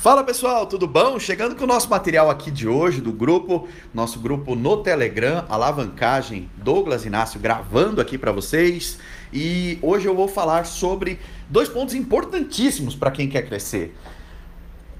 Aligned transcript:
Fala 0.00 0.22
pessoal, 0.22 0.64
tudo 0.64 0.86
bom? 0.86 1.18
Chegando 1.18 1.56
com 1.56 1.64
o 1.64 1.66
nosso 1.66 1.90
material 1.90 2.30
aqui 2.30 2.52
de 2.52 2.68
hoje 2.68 3.00
do 3.00 3.10
grupo, 3.10 3.66
nosso 3.92 4.20
grupo 4.20 4.54
no 4.54 4.76
Telegram, 4.76 5.44
Alavancagem 5.48 6.48
Douglas 6.56 7.04
Inácio 7.04 7.40
gravando 7.40 8.00
aqui 8.00 8.16
para 8.16 8.30
vocês. 8.30 9.00
E 9.32 9.76
hoje 9.82 10.06
eu 10.06 10.14
vou 10.14 10.28
falar 10.28 10.66
sobre 10.66 11.18
dois 11.50 11.68
pontos 11.68 11.96
importantíssimos 11.96 12.94
para 12.94 13.10
quem 13.10 13.28
quer 13.28 13.42
crescer. 13.48 13.92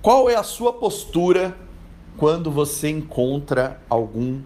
Qual 0.03 0.29
é 0.29 0.35
a 0.35 0.43
sua 0.43 0.73
postura 0.73 1.57
quando 2.17 2.51
você 2.51 2.89
encontra 2.89 3.81
algum 3.89 4.41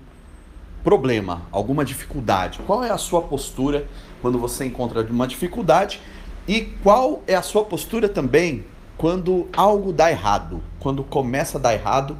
problema, 0.85 1.47
alguma 1.51 1.83
dificuldade? 1.83 2.61
Qual 2.67 2.85
é 2.85 2.91
a 2.91 2.99
sua 2.99 3.23
postura 3.23 3.89
quando 4.21 4.39
você 4.39 4.67
encontra 4.67 5.01
uma 5.01 5.27
dificuldade? 5.27 5.99
E 6.47 6.61
qual 6.83 7.23
é 7.27 7.35
a 7.35 7.43
sua 7.43 7.65
postura 7.65 8.07
também 8.07 8.67
quando 9.03 9.49
algo 9.53 9.93
dá 9.93 10.13
errado, 10.13 10.63
quando 10.79 11.03
começa 11.03 11.59
a 11.59 11.61
dar 11.61 11.75
errado, 11.75 12.17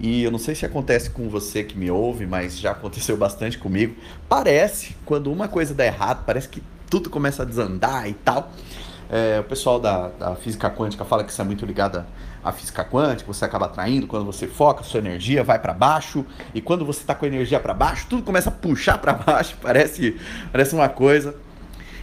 e 0.00 0.24
eu 0.24 0.30
não 0.32 0.40
sei 0.40 0.56
se 0.56 0.66
acontece 0.66 1.08
com 1.08 1.28
você 1.28 1.62
que 1.62 1.78
me 1.78 1.88
ouve, 1.88 2.26
mas 2.26 2.58
já 2.58 2.72
aconteceu 2.72 3.14
bastante 3.16 3.56
comigo. 3.56 3.94
Parece, 4.28 4.96
quando 5.04 5.30
uma 5.30 5.46
coisa 5.46 5.72
dá 5.72 5.86
errado, 5.86 6.24
parece 6.26 6.48
que 6.48 6.60
tudo 6.90 7.08
começa 7.08 7.44
a 7.44 7.46
desandar 7.46 8.08
e 8.08 8.12
tal. 8.12 8.50
É, 9.08 9.38
o 9.38 9.44
pessoal 9.44 9.78
da, 9.78 10.08
da, 10.08 10.34
física 10.34 10.68
quântica 10.68 11.04
fala 11.04 11.22
que 11.22 11.30
isso 11.30 11.40
é 11.40 11.44
muito 11.44 11.64
ligado 11.64 12.04
à 12.42 12.50
física 12.50 12.84
quântica, 12.84 13.32
você 13.32 13.44
acaba 13.44 13.66
atraindo 13.66 14.08
quando 14.08 14.26
você 14.26 14.48
foca, 14.48 14.82
sua 14.82 14.98
energia 14.98 15.44
vai 15.44 15.60
para 15.60 15.72
baixo, 15.72 16.26
e 16.52 16.60
quando 16.60 16.84
você 16.84 17.02
está 17.02 17.14
com 17.14 17.24
a 17.24 17.28
energia 17.28 17.60
para 17.60 17.72
baixo, 17.72 18.08
tudo 18.10 18.24
começa 18.24 18.48
a 18.48 18.52
puxar 18.52 18.98
para 18.98 19.12
baixo, 19.14 19.56
parece, 19.62 20.16
parece 20.50 20.74
uma 20.74 20.88
coisa. 20.88 21.36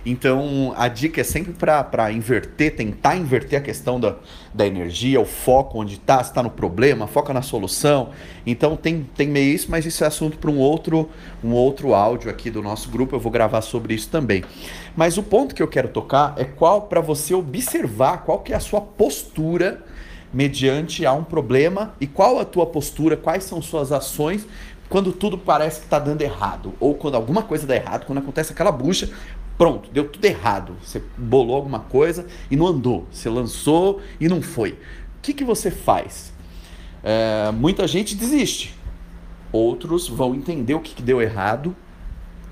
Então 0.05 0.73
a 0.75 0.87
dica 0.87 1.21
é 1.21 1.23
sempre 1.23 1.53
para 1.53 2.11
inverter, 2.11 2.75
tentar 2.75 3.15
inverter 3.15 3.59
a 3.59 3.61
questão 3.61 3.99
da, 3.99 4.15
da 4.53 4.67
energia, 4.67 5.19
o 5.19 5.25
foco 5.25 5.79
onde 5.79 5.95
está, 5.95 6.21
se 6.23 6.31
está 6.31 6.43
no 6.43 6.49
problema, 6.49 7.07
foca 7.07 7.33
na 7.33 7.41
solução. 7.41 8.09
Então 8.45 8.75
tem, 8.75 9.07
tem 9.15 9.27
meio 9.27 9.53
isso, 9.53 9.71
mas 9.71 9.85
isso 9.85 10.03
é 10.03 10.07
assunto 10.07 10.37
para 10.37 10.51
um 10.51 10.59
outro, 10.59 11.09
um 11.43 11.53
outro 11.53 11.93
áudio 11.93 12.29
aqui 12.29 12.49
do 12.49 12.61
nosso 12.61 12.89
grupo. 12.89 13.15
Eu 13.15 13.19
vou 13.19 13.31
gravar 13.31 13.61
sobre 13.61 13.93
isso 13.93 14.09
também. 14.09 14.43
Mas 14.95 15.17
o 15.17 15.23
ponto 15.23 15.55
que 15.55 15.63
eu 15.63 15.67
quero 15.67 15.87
tocar 15.87 16.33
é 16.37 16.43
qual 16.43 16.83
para 16.83 16.99
você 16.99 17.33
observar 17.33 18.23
qual 18.23 18.39
que 18.39 18.51
é 18.51 18.55
a 18.55 18.59
sua 18.59 18.81
postura 18.81 19.83
mediante 20.33 21.05
a 21.05 21.13
um 21.13 21.23
problema 21.23 21.93
e 22.01 22.07
qual 22.07 22.39
a 22.39 22.45
tua 22.45 22.65
postura, 22.65 23.15
quais 23.15 23.43
são 23.43 23.61
suas 23.61 23.91
ações 23.91 24.47
quando 24.89 25.11
tudo 25.11 25.39
parece 25.39 25.79
que 25.79 25.85
está 25.85 25.97
dando 25.97 26.21
errado, 26.21 26.73
ou 26.79 26.93
quando 26.93 27.15
alguma 27.15 27.41
coisa 27.41 27.65
dá 27.65 27.75
errado, 27.75 28.05
quando 28.05 28.19
acontece 28.19 28.51
aquela 28.51 28.71
bucha, 28.71 29.09
Pronto, 29.57 29.89
deu 29.91 30.07
tudo 30.09 30.25
errado. 30.25 30.75
Você 30.83 31.01
bolou 31.17 31.55
alguma 31.55 31.79
coisa 31.79 32.25
e 32.49 32.55
não 32.55 32.67
andou. 32.67 33.07
Você 33.11 33.29
lançou 33.29 34.01
e 34.19 34.27
não 34.27 34.41
foi. 34.41 34.71
O 34.71 34.77
que, 35.21 35.33
que 35.33 35.43
você 35.43 35.69
faz? 35.69 36.33
É, 37.03 37.51
muita 37.51 37.87
gente 37.87 38.15
desiste. 38.15 38.75
Outros 39.51 40.07
vão 40.07 40.33
entender 40.33 40.73
o 40.73 40.79
que, 40.79 40.95
que 40.95 41.03
deu 41.03 41.21
errado 41.21 41.75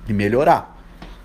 e 0.08 0.12
melhorar. 0.12 0.72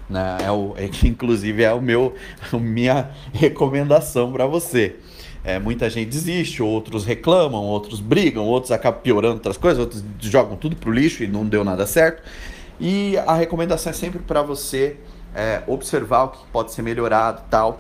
Né? 0.10 0.38
É 0.44 0.52
o, 0.52 0.74
é, 0.78 0.90
inclusive 1.06 1.64
é 1.64 1.74
o 1.74 1.82
meu, 1.82 2.16
a 2.52 2.58
minha 2.58 3.12
recomendação 3.34 4.32
para 4.32 4.46
você. 4.48 4.96
É, 5.44 5.60
muita 5.60 5.90
gente 5.90 6.10
desiste, 6.10 6.62
outros 6.62 7.06
reclamam, 7.06 7.64
outros 7.64 8.02
brigam, 8.02 8.46
outros 8.46 8.72
acabam 8.72 9.02
piorando 9.02 9.36
outras 9.36 9.56
coisas, 9.56 9.80
outros 9.80 10.04
jogam 10.20 10.58
tudo 10.58 10.76
pro 10.76 10.92
lixo 10.92 11.24
e 11.24 11.28
não 11.28 11.46
deu 11.46 11.64
nada 11.64 11.86
certo. 11.86 12.22
E 12.80 13.18
a 13.20 13.34
recomendação 13.34 13.90
é 13.92 13.94
sempre 13.94 14.20
para 14.20 14.42
você 14.42 14.98
é, 15.38 15.62
observar 15.68 16.24
o 16.24 16.28
que 16.30 16.40
pode 16.52 16.74
ser 16.74 16.82
melhorado 16.82 17.44
tal. 17.48 17.80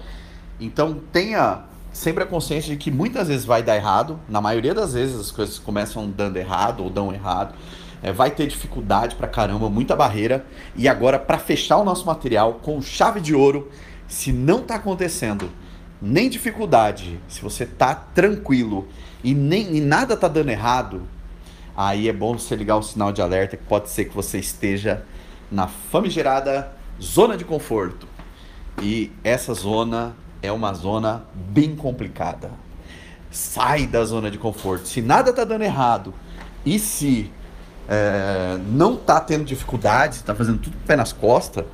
Então 0.59 1.01
tenha 1.11 1.63
sempre 1.91 2.23
a 2.23 2.27
consciência 2.27 2.71
de 2.71 2.77
que 2.77 2.91
muitas 2.91 3.27
vezes 3.27 3.43
vai 3.43 3.63
dar 3.63 3.75
errado, 3.75 4.19
na 4.29 4.39
maioria 4.39 4.75
das 4.75 4.93
vezes 4.93 5.19
as 5.19 5.31
coisas 5.31 5.57
começam 5.57 6.07
dando 6.07 6.37
errado 6.37 6.83
ou 6.83 6.89
dão 6.91 7.11
errado. 7.11 7.55
É, 8.03 8.13
vai 8.13 8.29
ter 8.29 8.45
dificuldade 8.45 9.15
pra 9.15 9.27
caramba, 9.27 9.67
muita 9.71 9.95
barreira. 9.95 10.45
E 10.75 10.87
agora, 10.87 11.17
para 11.17 11.39
fechar 11.39 11.77
o 11.77 11.83
nosso 11.83 12.05
material 12.05 12.59
com 12.61 12.79
chave 12.79 13.19
de 13.19 13.33
ouro, 13.33 13.71
se 14.07 14.31
não 14.31 14.59
está 14.59 14.75
acontecendo 14.75 15.49
nem 15.99 16.29
dificuldade, 16.29 17.19
se 17.27 17.41
você 17.41 17.63
está 17.63 17.95
tranquilo 17.95 18.87
e, 19.23 19.33
nem, 19.33 19.75
e 19.75 19.81
nada 19.81 20.13
está 20.13 20.27
dando 20.27 20.49
errado, 20.49 21.07
aí 21.75 22.07
é 22.07 22.13
bom 22.13 22.37
você 22.37 22.55
ligar 22.55 22.77
o 22.77 22.83
sinal 22.83 23.11
de 23.11 23.19
alerta 23.19 23.57
que 23.57 23.63
pode 23.63 23.89
ser 23.89 24.05
que 24.05 24.13
você 24.13 24.37
esteja 24.37 25.03
na 25.51 25.67
famigerada 25.67 26.76
zona 27.01 27.37
de 27.37 27.45
conforto. 27.45 28.07
E 28.81 29.11
essa 29.23 29.53
zona 29.53 30.15
é 30.41 30.51
uma 30.51 30.73
zona 30.73 31.25
bem 31.33 31.75
complicada. 31.75 32.51
Sai 33.31 33.87
da 33.87 34.03
zona 34.05 34.29
de 34.31 34.37
conforto. 34.37 34.87
Se 34.87 35.01
nada 35.01 35.31
está 35.31 35.43
dando 35.43 35.63
errado 35.63 36.13
e 36.65 36.79
se 36.79 37.31
é, 37.87 38.57
não 38.69 38.95
está 38.95 39.19
tendo 39.19 39.45
dificuldade, 39.45 40.15
está 40.15 40.35
fazendo 40.35 40.59
tudo 40.59 40.77
pé 40.85 40.95
nas 40.95 41.13
costas, 41.13 41.65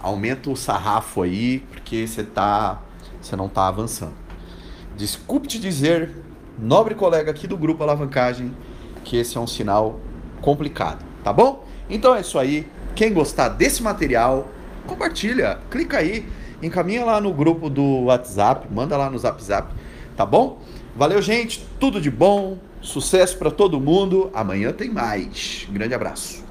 aumenta 0.00 0.50
o 0.50 0.56
sarrafo 0.56 1.22
aí, 1.22 1.60
porque 1.70 2.06
você 2.06 2.22
tá, 2.22 2.80
você 3.20 3.34
não 3.34 3.46
está 3.46 3.66
avançando. 3.66 4.14
Desculpe 4.96 5.48
te 5.48 5.58
dizer, 5.58 6.10
nobre 6.58 6.94
colega 6.94 7.30
aqui 7.30 7.46
do 7.46 7.56
grupo 7.56 7.82
Alavancagem, 7.82 8.54
que 9.04 9.16
esse 9.16 9.36
é 9.36 9.40
um 9.40 9.46
sinal 9.46 10.00
complicado, 10.40 11.04
tá 11.22 11.32
bom? 11.32 11.64
Então 11.88 12.14
é 12.14 12.20
isso 12.20 12.38
aí. 12.38 12.66
Quem 12.94 13.12
gostar 13.12 13.48
desse 13.50 13.82
material, 13.82 14.48
compartilha, 14.86 15.58
clica 15.70 15.98
aí, 15.98 16.26
encaminha 16.62 17.04
lá 17.04 17.20
no 17.20 17.32
grupo 17.32 17.68
do 17.68 18.04
WhatsApp, 18.04 18.66
manda 18.72 18.96
lá 18.96 19.10
no 19.10 19.18
Zap 19.18 19.42
Zap, 19.42 19.72
tá 20.16 20.24
bom? 20.24 20.60
Valeu, 20.94 21.20
gente, 21.20 21.66
tudo 21.78 22.00
de 22.00 22.10
bom, 22.10 22.56
sucesso 22.80 23.36
para 23.36 23.50
todo 23.50 23.78
mundo. 23.78 24.30
Amanhã 24.32 24.72
tem 24.72 24.88
mais. 24.88 25.66
Grande 25.70 25.92
abraço. 25.92 26.45